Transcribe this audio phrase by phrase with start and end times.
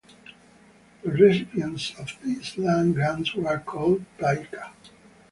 [1.03, 4.71] The recipients of these land grants were called Paika.